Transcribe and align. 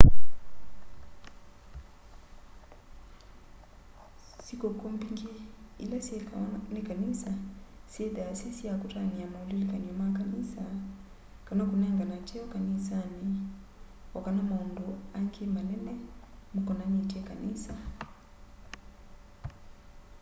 sĩkũkũ 4.45 4.85
mbingĩ 4.93 5.29
ila 5.83 5.99
syĩkawa 6.07 6.53
nĩ 6.73 6.81
kanĩsa 6.89 7.31
syĩnthaa 7.91 8.33
syĩ 8.39 8.49
sya 8.57 8.71
kũtanĩa 8.81 9.25
maũlĩlĩkanyo 9.33 9.91
ma 10.01 10.07
kanĩsa 10.17 10.63
kana 11.47 11.63
kũnengana 11.71 12.17
kyeo 12.27 12.45
kanĩsanĩ 12.53 13.29
o 14.15 14.17
kana 14.25 14.41
maũndĩ 14.49 14.85
a 15.17 15.17
ngĩ 15.25 15.43
manene 15.55 15.93
makonanĩtye 16.55 17.19
kanĩsa 17.29 17.73